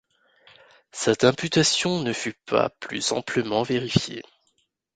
[0.91, 4.23] Cette imputation ne fut pas plus amplement vérifiée.